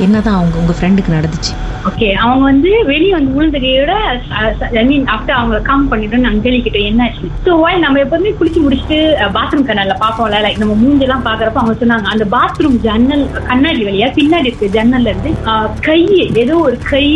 என்னதான் 0.00 0.34
அவங்க 0.34 0.58
உங்க 0.58 0.74
ஃப்ரெண்டுக்கு 0.80 1.14
நடந்துச்சு. 1.16 1.52
ஓகே 1.88 2.08
அவங்க 2.22 2.44
வந்து 2.44 2.70
வெளியே 2.88 3.12
வந்து 3.12 3.34
விழுந்ததையோட 3.34 3.92
ஐ 4.72 4.82
மீன் 4.84 5.06
ஆஃப்டர் 5.12 5.36
அவங்க 5.36 5.58
கம் 5.68 5.84
பண்ணிட்டோம் 5.90 6.24
நாங்கள் 6.24 6.44
கேள்விக்கிட்டோம் 6.44 6.88
என்ன 6.88 7.04
ஆச்சு 7.06 7.28
ஸோ 7.46 7.52
வாய் 7.60 7.78
நம்ம 7.78 8.00
எப்போதுமே 8.02 8.32
குளிச்சு 8.38 8.60
முடிச்சுட்டு 8.64 8.98
பாத்ரூம் 9.36 9.66
கண்ணால 9.68 9.94
பார்ப்போம்ல 10.02 10.40
லைக் 10.44 10.60
நம்ம 10.62 10.74
மூஞ்செல்லாம் 10.80 11.24
பாக்குறப்ப 11.28 11.60
அவங்க 11.62 11.76
சொன்னாங்க 11.82 12.08
அந்த 12.14 12.26
பாத்ரூம் 12.34 12.76
ஜன்னல் 12.86 13.24
கண்ணாடி 13.48 13.84
வழியா 13.88 14.08
பின்னாடி 14.18 14.50
இருக்கு 14.50 14.68
ஜன்னல்ல 14.76 15.14
இருந்து 15.14 15.32
கை 15.88 16.00
ஏதோ 16.42 16.56
ஒரு 16.66 16.76
கை 16.90 17.06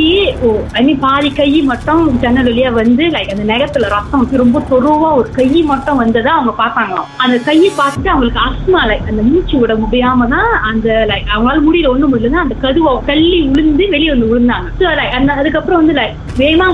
ஓ 0.42 0.52
ஐ 0.74 0.82
மீன் 0.84 1.02
பாதி 1.04 1.32
கை 1.32 1.50
மட்டும் 1.72 2.02
ஜன்னல் 2.24 2.48
வழியா 2.50 2.72
வந்து 2.80 3.06
லைக் 3.16 3.34
அந்த 3.34 3.46
நகத்துல 3.52 3.92
ரத்தம் 3.94 4.22
வந்து 4.22 4.42
ரொம்ப 4.44 4.64
தொருவா 4.72 5.12
ஒரு 5.20 5.30
கை 5.36 5.48
மட்டும் 5.72 6.02
வந்ததா 6.02 6.34
அவங்க 6.38 6.54
பார்த்தாங்களாம் 6.62 7.12
அந்த 7.24 7.36
கையை 7.46 7.70
பார்த்துட்டு 7.78 8.12
அவங்களுக்கு 8.14 8.42
அஸ்மா 8.46 8.82
லைக் 8.92 9.12
அந்த 9.12 9.24
மூச்சு 9.28 9.54
விட 9.58 9.76
முடியாம 9.84 10.30
தான் 10.34 10.50
அந்த 10.70 10.88
லைக் 11.12 11.30
அவங்களால 11.34 11.62
முடியல 11.68 11.92
ஒண்ணும் 11.94 12.14
முடியல 12.14 12.42
அந்த 12.44 12.56
கதுவை 12.64 12.94
கள்ளி 13.04 13.38
விழுந்து 13.48 13.86
வெளியே 13.88 14.12
வந்து 14.12 14.30
விழுந்தாங்க 14.32 14.52
ஸோ 14.80 14.88
லைக் 15.00 15.14
அந்த 15.14 15.32
அதுக்கப்புறம் 15.32 15.80
வந்து 15.82 15.94
லைக் 16.00 16.14
வேமா 16.40 16.66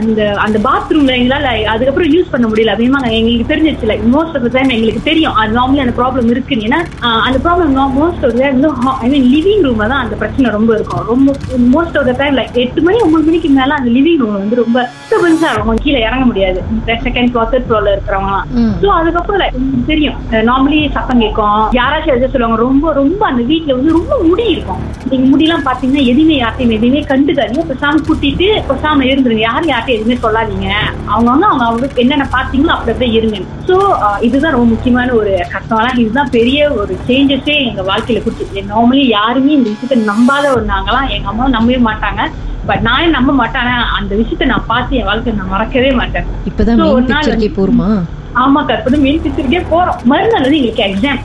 அந்த 0.00 0.20
அந்த 0.44 0.58
பாத்ரூம்ல 0.66 1.12
எங்களால 1.20 1.48
அதுக்கப்புறம் 1.72 2.12
யூஸ் 2.14 2.30
பண்ண 2.34 2.44
முடியல. 2.50 2.72
வேமா 2.80 2.98
எங்களுக்கு 3.16 3.50
தெரிஞ்சிச்சு 3.52 3.88
like 3.90 4.04
most 4.14 4.36
of 4.38 4.44
the 4.46 4.50
time 4.54 4.72
எங்களுக்கு 4.76 5.02
தெரியும். 5.08 5.34
அது 5.40 5.50
நார்மலி 5.58 5.82
அந்த 5.84 5.94
ப்ராப்ளம் 5.98 6.30
இருக்குன்னு. 6.34 6.66
ஏன்னா 6.68 6.80
அந்த 7.26 7.38
ப்ராப்ளம் 7.46 7.74
மோஸ்ட் 8.00 8.24
ஆஃப் 8.28 8.36
வந்து 8.54 8.70
ஐ 9.04 9.08
மீன் 9.14 9.26
லிவிங் 9.34 9.62
ரூம்ல 9.66 9.88
தான் 9.92 10.02
அந்த 10.04 10.16
பிரச்சனை 10.22 10.54
ரொம்ப 10.58 10.70
இருக்கும். 10.78 11.02
ரொம்ப 11.12 11.34
most 11.74 11.98
of 12.00 12.08
the 12.10 12.14
time 12.22 12.36
like 12.40 12.56
எட்டு 12.64 12.84
மணி 12.88 12.98
ஒன்பது 13.06 13.26
மணிக்கு 13.28 13.50
மேல 13.58 13.78
அந்த 13.80 13.90
லிவிங் 13.96 14.20
ரூம் 14.22 14.38
வந்து 14.40 14.60
ரொம்ப 14.62 14.78
டிஸ்டர்பன்ஸா 14.94 15.50
இருக்கும். 15.56 15.82
கீழே 15.86 16.00
இறங்க 16.08 16.24
முடியாது. 16.30 16.58
செகண்ட் 17.06 17.30
ஃபிளோர் 17.32 17.50
தேர்ட் 17.52 17.68
ஃபிளோர்ல 17.68 17.94
இருக்கிறவங்க 17.96 18.40
ஸோ 18.82 18.88
அதுக்கப்புறம் 19.00 19.84
தெரியும். 19.92 20.18
நார்மலி 20.50 20.80
சத்தம் 20.96 21.22
கேட்கும். 21.24 21.60
யாராச்சும் 21.80 22.14
எதாவது 22.14 22.32
சொல்லுவாங்க 22.34 22.60
ரொம்ப 22.66 22.92
ரொம்ப 23.02 23.22
அந்த 23.30 23.42
வீட்ல 23.52 23.76
வந்து 23.78 23.96
ரொம்ப 23.98 24.12
முடி 24.30 24.46
இருக்கும். 24.54 24.82
நீங்க 25.10 25.26
முடியெல்லாம் 25.32 25.66
பாத்தீங்கன்னா 25.68 26.04
எதுவுமே 26.12 26.36
யார்ட்டையும் 26.42 26.76
எதுவுமே 26.78 27.02
கண்டுக்காதீங்க. 27.12 27.64
பேசாம 27.72 28.02
கூட்டிட்டு 28.08 28.48
பேசாம 28.86 29.06
இருந்துருங்க. 29.10 29.44
யாரும் 29.48 29.70
யார்ட்டையும் 29.72 29.98
எதுவுமே 29.98 30.16
சொல்லாதீங்க. 30.24 30.68
அவங்க 31.12 31.28
வந்து 31.32 31.46
அவங்க 31.48 31.64
அவங்களுக்கு 31.68 32.02
என்னென்ன 32.04 32.26
பாத்தீங்களோ 32.36 32.72
அப்படி 32.74 32.92
அப்படியே 32.92 33.12
இருங்க. 33.18 33.38
ஸோ 33.68 33.74
இதுதான் 34.26 34.54
ரொம்ப 34.56 34.68
முக்கியமான 34.74 35.08
ஒரு 35.20 35.32
கஷ்டம். 35.54 36.00
இதுதான் 36.02 36.32
பெரிய 36.36 36.58
ஒரு 36.80 36.92
சேஞ்சஸே 37.08 37.56
எங்க 37.68 37.82
வாழ்க்கையில 37.90 38.22
கொடுத்துச்சு 38.24 38.66
நார்மலி 38.72 39.04
யாருமே 39.18 39.54
இந்த 39.58 39.68
விஷயத்த 39.72 39.98
நம்பாத 40.10 40.44
ஒரு 40.56 40.64
நாங்களாம் 40.72 41.08
எங்க 41.16 41.28
அம்மாவும் 41.32 41.56
நம்பவே 41.56 41.80
மாட்டாங்க. 41.88 42.22
பட் 42.68 42.84
நானே 42.88 43.06
நம்ப 43.16 43.32
மாட்டேன்? 43.40 43.72
அந்த 43.98 44.12
விஷயத்த 44.20 44.50
நான் 44.52 44.68
பார்த்து 44.72 44.98
என் 45.00 45.08
வாழ்க்கையை 45.10 45.34
நான் 45.40 45.52
மறக்கவே 45.54 45.90
மாட்டேன். 46.00 46.28
இப்பதான் 46.50 46.84
ஒரு 46.96 47.06
நாள் 47.14 47.56
போருமா? 47.58 47.90
ஆமாக்கா 48.44 48.74
இப்பதான் 48.78 49.04
மெயின் 49.06 49.22
பிக்சருக்கே 49.24 49.60
போறோம். 49.72 50.00
மறுநாள் 50.12 50.46
வந்து 50.46 50.58
எங்களுக்கு 50.60 50.86
exam 50.88 51.20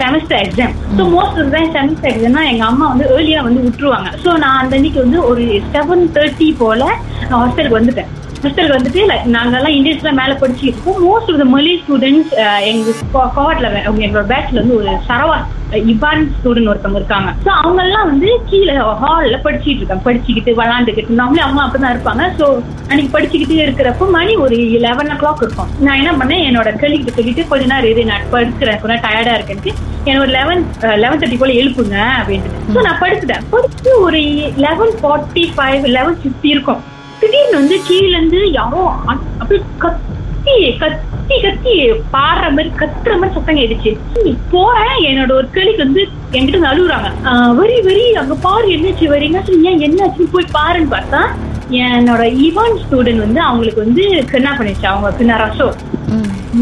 semester 0.00 0.40
exam 0.44 0.74
so 0.96 1.04
most 1.14 1.38
of 1.42 1.54
தான் 1.56 1.70
செமஸ்டர் 1.76 2.10
எக்ஸாம்னா 2.12 2.42
எங்க 2.52 2.64
அம்மா 2.70 2.86
வந்து 2.92 3.06
ஏர்லியா 3.14 3.40
வந்து 3.48 3.64
விட்டுருவாங்க. 3.66 4.10
ஸோ 4.24 4.30
நான் 4.44 4.60
அந்த 4.62 4.76
அன்னைக்கு 4.78 5.00
வந்து 5.06 5.20
ஒரு 5.30 5.44
செவன் 5.74 6.04
தேர்ட்டி 6.16 6.48
போல 6.62 6.82
நான் 7.28 7.40
ஹாஸ்டலுக்கு 7.42 7.80
வந்துட்டேன். 7.80 8.12
ஹாஸ்டலுக்கு 8.44 8.76
வந்துட்டு 8.78 9.02
like 9.10 9.26
நாங்கெல்லாம் 9.34 9.74
இந்தியன்ஸ்லாம் 9.76 10.18
மேலே 10.20 10.34
படிச்சுட்டு 10.40 10.70
இருக்கோம். 10.70 10.98
மோஸ்ட் 11.08 11.30
ஆஃப் 11.32 11.38
த 11.42 11.44
மொழி 11.52 11.72
ஸ்டூடெண்ட்ஸ் 11.82 12.32
எங்க 12.70 12.92
கோவட்ல 13.36 13.68
அவங்க 13.88 14.02
எங்களோட 14.06 14.26
பேட்ச்ல 14.32 14.60
வந்து 14.62 14.78
ஒரு 14.80 14.90
சரவா 15.08 15.36
uh, 15.72 15.80
இபான் 15.92 16.24
ஸ்டூடெண்ட் 16.36 16.70
ஒருத்தவங்க 16.72 17.00
இருக்காங்க. 17.02 17.30
ஸோ 17.46 17.50
அவங்க 17.62 17.80
எல்லாம் 17.86 18.08
வந்து 18.10 18.28
கீழே 18.50 18.74
ஹாலில் 19.02 19.42
படிச்சுட்டு 19.46 19.80
இருக்காங்க. 19.80 20.04
படிச்சுக்கிட்டு 20.08 20.52
விளாண்டுக்கிட்டு 20.60 21.18
நார்மலி 21.20 21.42
அவங்க 21.46 21.62
அப்படிதான் 21.64 21.94
இருப்பாங்க. 21.96 22.24
ஸோ 22.38 22.46
அன்னைக்கு 22.90 23.10
படிச்சுக்கிட்டே 23.16 23.60
இருக்கிறப்போ 23.66 24.06
மணி 24.18 24.32
ஒரு 24.44 24.56
லெவன் 24.86 25.12
ஓ 25.14 25.18
கிளாக் 25.22 25.44
இருக்கும். 25.46 25.70
நான் 25.86 26.00
என்ன 26.02 26.12
பண்ணேன்? 26.20 26.44
என்னோட 26.48 26.70
கழிக்கிட்டு 26.84 27.18
சொல்லிட்டு 27.18 27.44
கொஞ்ச 27.52 27.66
நேரம் 27.74 27.92
இது 27.94 28.08
நான் 28.12 28.30
படுக்கிறேன். 28.34 28.80
கொஞ்சம் 28.84 29.04
டயர்டா 29.08 29.34
இருக்கேன்ட்டு 29.38 29.74
என்னோட 30.10 30.30
லெவன் 30.38 30.64
லெவன் 31.04 31.20
தேர்ட்டி 31.22 31.38
போல 31.42 31.54
எழுப்புங்க 31.60 31.98
அப்படின்ட்டு. 32.20 32.58
ஸோ 32.74 32.80
நான் 32.88 33.00
படுத்துட்டேன். 33.04 33.46
படிச்சு 33.54 33.92
ஒரு 34.06 34.22
eleven 34.66 34.94
forty 35.02 35.44
five 35.56 35.86
eleven 35.98 36.18
fifty 36.22 36.50
இருக்கும். 36.56 36.82
திடீர்னு 37.20 37.52
வந்து 37.52 37.76
கீழ 37.88 38.08
இருந்து 38.10 38.52
யாரோ 38.52 38.80
அ- 39.08 39.22
அப்படியே 39.38 39.62
கத்தி 39.78 40.54
கத்தி 40.78 41.36
கத்தி 41.42 41.74
பாடுற 42.12 42.46
மாதிரி 42.50 42.70
கத்துற 42.76 43.12
மாதிரி 43.14 43.34
சத்தம் 43.34 43.56
கேட்டுச்சு. 43.56 43.92
போறேன். 44.50 44.96
என்னோட 45.04 45.32
ஒரு 45.32 45.50
கேள்விக்கு 45.50 45.84
வந்து 45.84 46.02
என்கிட்ட 46.32 46.70
அழுகுறாங்க 46.70 47.08
வெரி 47.60 47.78
வெரி 47.84 48.12
அங்க 48.14 48.34
பாரு 48.40 48.68
என்னாச்சு 48.68 49.06
வெரி 49.08 49.26
என்ன 49.30 49.42
ஏன் 49.70 49.80
என்னாச்சு 49.80 50.28
போய் 50.32 50.54
பாருன்னு 50.54 50.92
பார்த்தா 50.92 51.22
என்னோட 51.80 52.22
ஈவான் 52.38 52.78
ஸ்டூடெண்ட் 52.82 53.18
வந்து 53.18 53.40
அவங்களுக்கு 53.40 53.84
வந்து 53.84 54.02
கிண்ணா 54.32 54.52
பண்ணிச்சு 54.54 54.86
அவங்க 54.86 55.16
கிண்ணா 55.18 55.36
ரசம் 55.36 55.76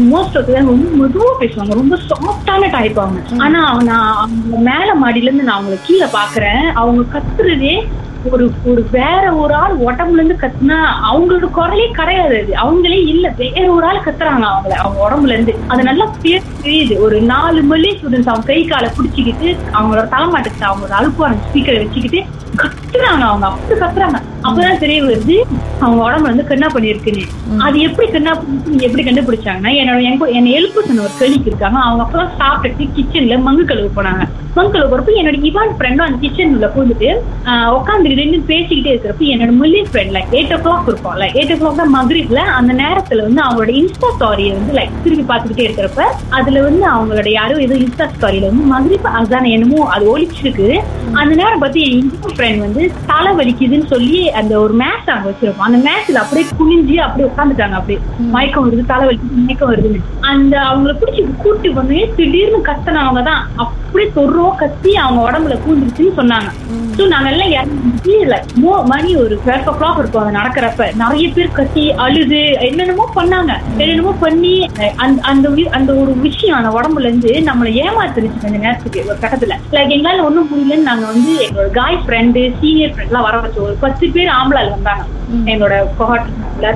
மோஸ்ட் 0.05 0.37
ஆஃப் 0.37 0.51
ரொம்ப 0.67 0.85
மெதுவா 0.99 1.31
பேசுவாங்க. 1.39 1.73
ரொம்ப 1.73 1.95
சாஃப்டான 2.07 2.69
டைப் 2.71 2.99
அவங்க. 2.99 3.19
ஆனா 3.39 3.59
நான் 3.81 4.15
அவங்க 4.15 4.57
மேல 4.69 4.93
மாடியில 5.01 5.21
இருந்து 5.21 5.43
நான் 5.43 5.59
அவங்கள 5.59 5.77
கீழே 5.83 6.07
பாக்குறேன் 6.13 6.63
அவங்க 6.73 7.01
கத்துறதே 7.13 7.75
ஒரு 8.31 8.51
ஒரு 8.65 8.87
வேற 8.91 9.33
ஒரு 9.33 9.53
ஆள் 9.53 9.77
உடம்புல 9.77 10.13
இருந்து 10.13 10.37
கத்துனா 10.41 10.77
அவங்களோட 11.11 11.49
குரலே 11.49 11.91
கிடையாது. 11.91 12.37
அது 12.39 12.53
அவங்களே 12.63 13.07
இல்ல 13.07 13.33
வேற 13.37 13.71
ஒரு 13.71 13.85
ஆள் 13.85 14.03
கத்துறாங்க 14.05 14.45
அவங்கள. 14.45 14.69
அவங்க 14.69 15.09
உடம்புல 15.09 15.31
இருந்து. 15.31 15.55
அது 15.67 15.83
நல்லா 15.83 16.09
பேர் 16.21 16.41
தெரியுது. 16.63 16.99
ஒரு 16.99 17.21
நாலு 17.21 17.61
மல்லி 17.61 17.91
ஸ்டூடெண்ட்ஸ் 17.97 18.27
அவங்க 18.27 18.45
கை 18.45 18.65
காலை 18.65 18.89
பிடிச்சிக்கிட்டு 18.89 19.55
அவங்களோட 19.73 20.07
தலைமாட்டுக்கு 20.09 20.69
அவங்களோட 20.69 20.93
அழுப்பான 20.99 21.37
ஸ்பீக்கரை 21.47 21.77
வச்சுக்கிட்டு 21.77 22.25
கத்துறாங்க 22.61 23.23
அவங்க 23.31 23.45
அப்படி 23.49 23.75
கத்துறாங்க. 23.81 24.19
அப்பதான் 24.47 24.81
தெரிய 24.83 24.99
வருது 25.07 25.35
அவங்க 25.83 25.99
உடம்புல 26.05 26.31
வந்து 26.31 26.45
கண்ணா 26.49 26.67
பண்ணிருக்குன்னு 26.73 27.23
அது 27.65 27.77
எப்படி 27.87 28.07
கண்ணா 28.15 28.31
பண்ணி 28.39 28.85
எப்படி 28.87 29.03
கண்டுபிடிச்சாங்கன்னா 29.07 29.71
என்னோட 29.81 29.99
எங்க 30.09 30.25
என்னை 30.37 30.49
எழுப்பு 30.57 30.85
சொன்ன 30.87 31.03
ஒரு 31.07 31.13
கழிக்கு 31.21 31.49
இருக்காங்க. 31.51 31.77
அவங்க 31.87 32.01
அப்பதான் 32.05 32.33
சாப்பிட்டுட்டு 32.41 32.85
கிச்சன்ல 32.97 33.37
மங்கு 33.45 33.63
கழுவு 33.69 33.89
போனாங்க. 33.97 34.23
மங்கு 34.57 34.73
கழுவு 34.73 34.89
போறப்ப 34.91 35.13
என்னோட 35.19 35.37
இவான் 35.49 35.73
ஃப்ரெண்டும் 35.77 36.05
அந்த 36.07 36.17
கிச்சன் 36.23 36.55
உள்ள 36.55 36.67
பூந்துட்டு 36.75 37.09
உட்காந்துக்கிட்டு 37.77 38.25
நின்று 38.25 38.41
பேசிக்கிட்டே 38.51 38.91
இருக்கிறப்ப 38.93 39.29
என்னோட 39.35 39.53
முல்லி 39.61 39.79
ஃப்ரெண்ட் 39.89 40.13
லைக் 40.17 40.33
எயிட் 40.37 40.53
ஓ 40.57 40.59
கிளாக் 40.65 40.89
இருக்கும். 40.91 41.15
லைக் 41.21 41.37
எயிட் 41.39 41.53
ஓ 41.55 41.57
கிளாக் 41.61 41.79
தான் 41.81 41.93
மகரிப்ல 41.97 42.41
அந்த 42.59 42.73
நேரத்துல 42.83 43.23
வந்து 43.27 43.41
அவங்களோட 43.45 43.73
இன்ஸ்டா 43.81 44.09
ஸ்டாரியை 44.17 44.51
வந்து 44.59 44.75
லைக் 44.79 44.99
திருப்பி 45.05 45.25
பார்த்துக்கிட்டே 45.31 45.65
இருக்கிறப்ப 45.67 46.03
அதுல 46.39 46.61
வந்து 46.67 46.85
அவங்களோட 46.95 47.29
யாரோ 47.39 47.57
ஏதோ 47.67 47.77
இன்ஸ்டா 47.85 48.07
ஸ்டாரியில 48.15 48.51
வந்து 48.51 48.67
மகரிப் 48.75 49.09
அதான 49.21 49.49
என்னமோ 49.55 49.79
அது 49.95 50.05
ஒழிச்சிருக்கு. 50.15 50.69
அந்த 51.21 51.31
நேரம் 51.41 51.63
பார்த்து 51.63 51.87
என் 51.87 52.13
ஃப்ரெண்ட் 52.43 52.63
வந்து 52.65 52.83
தலை 53.11 53.29
வலிக்குதுன்னு 53.37 53.87
சொல்லி 53.91 54.17
அந்த 54.39 54.53
ஒரு 54.63 54.73
மேட்ச் 54.81 55.11
அங்க 55.13 55.27
வச்சிருப்போம் 55.29 55.67
அந்த 55.67 55.79
மேட்ச்ல 55.85 56.21
அப்படியே 56.23 56.45
குனிஞ்சு 56.59 56.95
அப்படியே 57.05 57.27
உட்காந்துட்டாங்க 57.29 57.75
அப்படியே. 57.79 57.99
மயக்கம் 58.33 58.65
வருது 58.65 58.83
தலை 58.91 59.05
வலிக்குது 59.09 59.43
மயக்கம் 59.47 59.71
வருதுன்னு 59.71 60.01
அந்த 60.31 60.53
அவங்கள 60.69 60.93
பிடிச்சி 61.01 61.23
கூட்டி 61.43 61.69
வந்து 61.79 61.99
திடீர்னு 62.17 62.59
கத்துனவங்க 62.69 63.21
தான். 63.29 63.43
அப்படியே 63.63 64.07
தொர்றோ 64.17 64.47
கத்தி 64.61 64.91
அவங்க 65.03 65.21
உடம்புல 65.27 65.55
கூந்துருச்சுன்னு 65.65 66.17
சொன்னாங்க. 66.19 66.49
ஸோ 66.97 67.03
நாங்க 67.13 67.29
எல்லாம் 67.33 67.53
இறங்கி 67.57 68.17
மோ 68.63 68.73
மணி 68.91 69.11
ஒரு 69.21 69.35
டுவெல் 69.43 69.67
ஓ 69.69 69.73
கிளாக் 69.79 69.99
இருக்கும் 70.01 70.23
அது 70.23 70.35
நடக்கிறப்ப. 70.39 70.87
நிறைய 71.01 71.25
பேர் 71.35 71.55
கத்தி 71.59 71.83
அழுது 72.05 72.41
என்னென்னமோ 72.67 73.05
பண்ணாங்க. 73.17 73.51
என்னென்னமோ 73.81 74.13
பண்ணி 74.25 74.53
அந்த 75.03 75.17
அந்த 75.31 75.47
அந்த 75.77 75.91
ஒரு 76.01 76.11
விஷயம் 76.27 76.57
அந்த 76.59 76.71
உடம்புல 76.77 77.07
இருந்து 77.09 77.31
நம்மளை 77.49 77.71
ஏமாத்துருச்சு 77.85 78.47
அந்த 78.49 78.61
நேரத்துக்கு 78.65 79.01
ஒரு 79.09 79.17
கட்டத்துல. 79.23 79.57
லைக் 79.75 79.95
எங்களால 79.97 80.25
ஒண்ணும் 80.29 80.49
புரியலன்னு 80.51 80.89
நாங்க 80.91 81.05
வந்து 81.13 81.33
எங்களோட 81.47 81.69
காய் 81.79 81.99
ஃப்ரெண்டு 82.05 82.32
சீனியர் 82.61 82.93
ஃப்ரெண்ட் 82.93 83.11
எல்லாம் 83.11 83.27
வர 83.27 83.37
வச்சோம் 83.43 83.67
ஒரு 83.69 83.75
பத்து 83.83 84.07
பேர் 84.15 84.31
ஆம்பளால் 84.39 84.73
வந்தாங்க. 84.75 85.03
என்னோட 85.51 85.75
கோஹாட் 85.97 86.31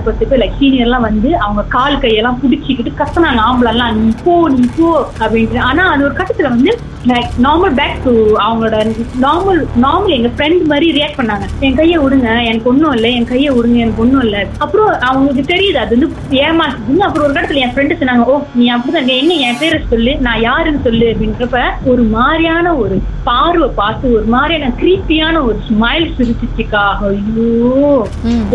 பத்து 0.05 0.23
பேர் 0.27 0.41
லைக் 0.41 0.59
சீனியர் 0.59 0.85
எல்லாம் 0.87 1.07
வந்து 1.07 1.29
அவங்க 1.45 1.61
கால் 1.75 2.01
கையெல்லாம் 2.03 2.39
பிடிச்சிக்கிட்டு 2.43 2.91
கத்துனாங்க. 2.99 3.41
ஆம்பளெல்லாம் 3.47 3.95
நீ 4.01 4.07
போ 4.25 4.35
நீ 4.55 4.63
போ 4.77 4.89
அப்படின்ட்டு. 5.23 5.59
ஆனா 5.69 5.83
அது 5.93 6.05
ஒரு 6.07 6.15
கட்டத்துல 6.19 6.51
வந்து 6.55 6.71
லைக் 7.11 7.35
நார்மல் 7.45 7.75
பேக் 7.79 7.99
டு 8.05 8.13
அவங்களோட 8.45 8.77
நார்மல் 9.25 9.59
நார்மல் 9.83 10.15
எங்க 10.15 10.29
ஃப்ரெண்ட் 10.35 10.63
மாதிரி 10.71 10.87
ரியாக்ட் 10.97 11.19
பண்ணாங்க. 11.19 11.45
என் 11.65 11.77
கையை 11.79 11.97
விடுங்க 12.03 12.29
எனக்கு 12.49 12.69
ஒண்ணும் 12.71 12.95
இல்லை 12.97 13.11
என் 13.17 13.29
கையை 13.31 13.51
விடுங்க 13.57 13.77
எனக்கு 13.83 14.03
ஒண்ணும் 14.05 14.23
இல்லை. 14.27 14.41
அப்புறம் 14.65 14.89
அவங்களுக்கு 15.09 15.45
தெரியுது 15.53 15.79
அது 15.83 15.93
வந்து 15.95 16.09
ஏமாத்துதுன்னு. 16.45 17.05
அப்புறம் 17.07 17.25
ஒரு 17.27 17.35
இடத்துல 17.35 17.61
என் 17.65 17.73
ஃப்ரெண்டு 17.75 17.99
சொன்னாங்க 18.01 18.25
ஓ 18.31 18.35
நீ 18.59 18.65
அப்படிதான் 18.75 19.13
என்ன 19.21 19.37
என் 19.49 19.61
பேரை 19.61 19.79
சொல்லு 19.93 20.13
நான் 20.27 20.41
யாருன்னு 20.49 20.85
சொல்லு 20.87 21.07
அப்படின்றப்ப 21.13 21.61
ஒரு 21.93 22.05
மாதிரியான 22.17 22.75
ஒரு 22.83 22.97
பார்வை 23.29 23.69
பார்த்து 23.81 24.15
ஒரு 24.17 24.27
மாதிரியான 24.35 24.73
கிரீப்பியான 24.81 25.37
ஒரு 25.49 25.59
ஸ்மைல் 25.69 26.05
சிரிச்சிச்சுக்கா. 26.17 26.83
ஐயோ. 27.09 27.47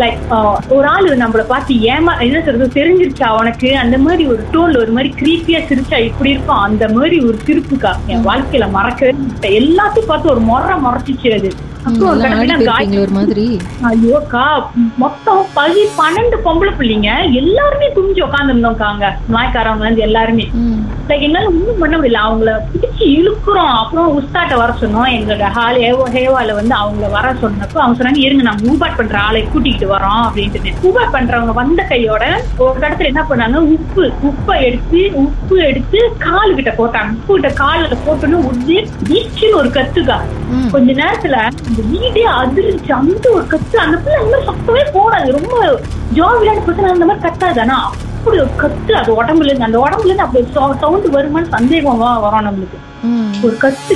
லைக் 0.01 0.21
ஒரு 0.77 0.87
ஆளு 0.93 1.09
நம்மள 1.23 1.43
பார்த்து 1.51 1.73
ஏமா 1.93 2.13
என்ன 2.27 2.41
சொல்றது 2.47 2.77
தெரிஞ்சிருச்சா 2.79 3.29
உனக்கு? 3.39 3.69
அந்த 3.83 3.97
மாதிரி 4.05 4.23
ஒரு 4.33 4.41
டோல் 4.53 4.79
ஒரு 4.83 4.91
மாதிரி 4.97 5.11
கிரீப்பியா 5.21 5.61
சிரிச்சா 5.69 5.99
இப்படி 6.09 6.33
இருக்கும் 6.35 6.63
அந்த 6.67 6.87
மாதிரி 6.95 7.19
ஒரு 7.27 7.37
சிரிப்புக்கா. 7.49 7.93
என் 8.13 8.25
வாழ்க்கையில 8.29 8.67
மறக்கவே 8.77 9.13
எல்லாத்தையும் 9.61 10.11
பார்த்து 10.11 10.33
ஒரு 10.35 10.43
முறை 10.49 10.75
முறைச்சிச்சு 10.87 11.31
அது. 11.37 11.51
ஐயோக்கா 13.89 14.43
மொத்தம் 15.01 15.41
பதி 15.57 15.81
பன்னெண்டு 15.97 16.37
பொம்பளை 16.45 16.71
பிள்ளைங்க. 16.79 17.09
எல்லாருமே 17.41 17.87
குமிஞ்சு 17.95 18.21
உட்காந்துருந்தோம்க்கா 18.27 18.87
அங்க. 18.91 19.07
நாய்க்காரவங்க 19.35 19.85
இருந்து 19.87 20.07
எல்லாருமே 20.07 20.45
என்னால 21.25 21.49
ஒண்ணும் 21.49 21.81
பண்ண 21.81 21.95
முடியல. 21.97 22.21
அவங்கள 22.27 22.51
பிடிச்சி 23.03 23.19
இழுக்குறோம். 23.19 23.73
அப்புறம் 23.81 24.09
உஸ்தாட்ட 24.17 24.53
வர 24.61 24.71
சொன்னோம். 24.81 25.09
எங்களோட 25.15 25.45
ஹால் 25.55 25.79
ஹேவோ 25.85 26.05
ஹேவால 26.15 26.53
வந்து 26.59 26.75
அவங்கள 26.81 27.07
வர 27.15 27.27
சொன்னப்போ 27.43 27.77
அவங்க 27.83 27.97
சொன்னாங்க 27.99 28.21
இருங்க 28.25 28.43
நான் 28.47 28.63
மூவ்பாட் 28.67 28.97
பண்ற 28.99 29.17
ஆளை 29.27 29.41
கூட்டிகிட்டு 29.53 29.87
வரோம் 29.93 30.23
அப்படின்ட்டு 30.27 30.73
மூவ்பாட் 30.83 31.13
பண்றவங்க 31.15 31.53
வந்த 31.61 31.81
கையோட 31.91 32.23
ஒரு 32.65 32.77
இடத்துல 32.83 33.09
என்ன 33.11 33.23
பண்ணாங்க? 33.29 33.59
உப்பு 33.75 34.03
உப்பை 34.29 34.55
எடுத்து 34.67 35.01
உப்பு 35.23 35.57
எடுத்து 35.69 35.99
காலு 36.25 36.51
கிட்ட 36.59 36.73
போட்டாங்க. 36.79 37.11
உப்பு 37.19 37.33
கிட்ட 37.37 37.51
காலுல 37.63 37.97
போட்டோன்னு 38.05 38.39
ஒரே 38.51 38.79
பீச்சுன்னு 39.09 39.59
ஒரு 39.61 39.71
கத்துக்கா. 39.77 40.17
கொஞ்ச 40.75 40.89
நேரத்துல 41.01 41.35
இந்த 41.69 41.81
வீடே 41.91 42.25
அதிர்ச்சி 42.41 42.93
அந்த 43.01 43.25
ஒரு 43.37 43.45
கத்து 43.53 43.77
அந்த 43.85 43.97
பிள்ளை 44.05 44.17
அந்த 44.21 44.31
மாதிரி 44.31 44.49
சத்தமே 44.51 44.83
போடாது. 44.97 45.29
ரொம்ப 45.39 45.55
ஜாலியான 46.19 46.63
பிரச்சனை 46.65 46.89
அந்த 46.95 47.07
மாதிரி 47.09 47.25
கத்தாது. 47.27 47.61
ஆனா 47.65 47.77
அப்படி 47.89 48.37
ஒரு 48.43 48.53
கத்து 48.63 48.91
அது 49.01 49.11
உடம்புல 49.21 49.49
இருந்து 49.49 49.69
அந்த 49.69 49.79
உடம்புல 49.85 50.09
இருந்து 50.09 50.25
அப்படி 50.27 50.43
சவுண்ட் 50.81 51.07
வருமான்னு 51.17 51.55
சந்தேகம் 51.57 52.03
வரும் 52.25 52.47
நம்மளுக்கு. 52.49 52.79
ஒரு 53.45 53.55
கத்து 53.63 53.95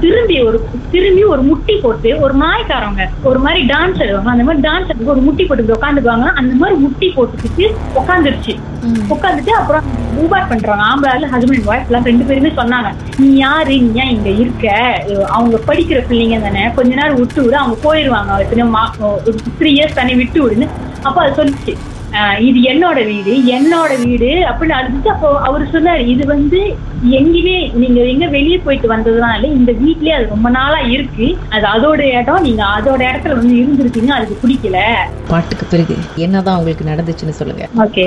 திரும்பி 0.00 0.36
ஒரு 0.46 0.58
திரும்பி 0.92 1.22
ஒரு 1.32 1.42
முட்டி 1.48 1.74
போட்டு 1.82 2.10
ஒரு 2.24 2.34
நாய்க்காரவங்க 2.42 3.04
ஒரு 3.28 3.38
மாதிரி 3.44 3.60
டான்ஸ் 3.72 4.00
ஆடுவாங்க. 4.04 4.30
அந்த 4.32 4.44
மாதிரி 4.48 4.62
டான்ஸ் 4.66 4.88
ஆடுறது 4.92 5.12
ஒரு 5.14 5.20
முட்டி 5.26 5.44
போட்டு 5.44 5.76
உட்காந்துக்குவாங்க 5.76 6.26
அந்த 6.40 6.52
மாதிரி 6.62 6.76
முட்டி 6.84 7.08
போட்டுக்கிட்டு 7.16 7.66
உட்காந்துருச்சு. 8.00 8.54
உட்காந்துட்டு 9.14 9.54
அப்புறம் 9.60 9.86
மூவாட் 10.16 10.50
பண்றாங்க. 10.50 10.84
ஆம்பளால 10.90 11.30
ஹஸ்பண்ட் 11.34 11.68
ஒய்ஃப் 11.70 11.88
எல்லாம் 11.90 12.08
ரெண்டு 12.10 12.26
பேருமே 12.30 12.52
சொன்னாங்க. 12.60 12.90
நீ 13.18 13.30
யாரு? 13.36 13.76
நீ 13.86 14.00
ஏன் 14.02 14.12
இங்க 14.16 14.30
இருக்க? 14.42 14.68
அவங்க 15.36 15.60
படிக்கிற 15.70 16.00
பிள்ளைங்க 16.10 16.40
தானே. 16.46 16.64
கொஞ்ச 16.78 16.90
நேரம் 17.00 17.18
விட்டு 17.22 17.42
விடு 17.42 17.56
அவங்க 17.62 17.78
போயிருவாங்க. 17.86 18.38
எத்தனை 18.44 18.66
த்ரீ 19.58 19.72
இயர்ஸ் 19.76 19.98
தானே 20.00 20.14
விட்டு 20.22 20.40
விடுன்னு 20.44 20.68
அப்ப 21.02 21.16
அது 21.24 21.38
சொல்லிச்சு. 21.42 21.74
இது 22.38 22.60
என்னோட 22.62 23.06
வீடு 23.06 23.32
என்னோட 23.48 23.92
வீடு 24.04 24.30
அப்படின்னு 24.48 24.74
அழுதுச்சு 24.74 25.10
அப்போ 25.10 25.40
அவர் 25.40 25.72
சொன்னாரு 25.72 26.06
இது 26.06 26.24
வந்து 26.26 26.60
எங்கேயுமே 27.18 27.56
நீங்க 27.74 28.00
எங்க 28.04 28.26
வெளியே 28.26 28.58
போயிட்டு 28.58 28.88
வந்ததுனால 28.88 29.36
இல்ல 29.36 29.48
இந்த 29.54 29.72
வீட்லயே 29.72 30.14
அது 30.14 30.26
ரொம்ப 30.28 30.48
நாளா 30.50 30.78
இருக்கு. 30.86 31.26
அது 31.50 31.66
அதோட 31.66 32.02
இடம் 32.20 32.42
நீங்க 32.42 32.62
அதோட 32.76 33.02
இடத்துல 33.10 33.36
வந்து 33.36 33.54
இருந்திருக்கீங்க 33.56 34.12
அதுக்கு 34.12 34.36
பிடிக்கல. 34.42 34.78
பாட்டுக்கு 35.28 35.66
பிறகு 35.66 35.96
என்னதான் 36.18 36.56
உங்களுக்கு 36.56 36.84
நடந்துச்சுன்னு 36.84 37.30
சொல்லுங்க. 37.30 37.66
ஓகே. 37.82 38.06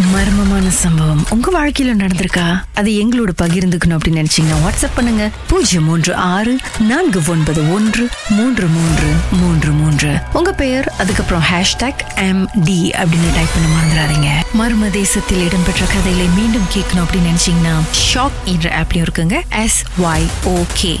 மர்மமான 0.00 0.68
சம்பவம். 0.68 1.26
உங்க 1.30 1.50
வாழ்க்கையில 1.60 1.94
நடந்திருக்கா? 2.02 2.62
அது 2.74 2.90
எங்களோட 2.90 3.28
பகிர்ந்துக்கணும் 3.42 3.98
அப்படின்னு 3.98 4.24
நினைச்சீங்கன்னா 4.24 4.58
வாட்ஸ்அப் 4.66 4.94
பண்ணுங்க. 4.94 5.30
பூஜ்ஜியம் 5.46 5.84
மூன்று 5.84 6.14
ஆறு 6.14 6.56
நான்கு 6.78 7.20
ஒன்பது 7.26 7.72
ஒன்று 7.72 8.08
மூன்று 8.28 8.66
மூன்று 8.66 9.12
மூன்று 9.32 9.70
மூன்று. 9.70 10.18
உங்க 10.32 10.52
பெயர் 10.52 10.92
அதுக்கப்புறம் 10.98 11.42
ஹேஷ்டாக் 11.42 12.16
எம் 12.16 12.50
டி 12.64 12.90
அப்படின்னு 12.90 13.34
டைப் 13.34 13.48
பண்ண 13.54 13.68
மறந்துடாதீங்க. 13.74 14.30
மர்ம 14.60 14.90
தேசத்தில் 14.90 15.44
இடம்பெற்ற 15.44 15.86
கதைகளை 15.86 16.26
மீண்டும் 16.26 16.68
கேட்கணும் 16.74 17.04
அப்படின்னு 17.04 17.30
நினைச்சீங்கன்னா 17.32 17.76
ஷாக் 18.14 18.38
என்ற 18.44 18.82
ஆப்லயும் 18.82 19.06
இருக்குங்க. 19.06 19.40
S 19.62 19.84
Y 20.02 20.26
okay 20.44 21.00